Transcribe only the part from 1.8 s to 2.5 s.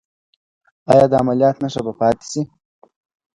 به پاتې شي؟